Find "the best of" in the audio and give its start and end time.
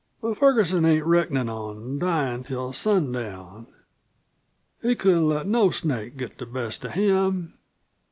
6.39-6.93